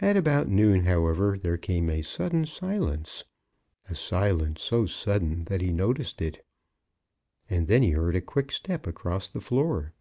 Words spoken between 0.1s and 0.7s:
about